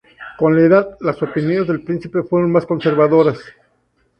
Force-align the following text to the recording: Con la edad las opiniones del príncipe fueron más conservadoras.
Con 0.35 0.55
la 0.55 0.61
edad 0.63 0.97
las 1.01 1.21
opiniones 1.21 1.67
del 1.67 1.83
príncipe 1.83 2.23
fueron 2.23 2.51
más 2.51 2.65
conservadoras. 2.65 3.37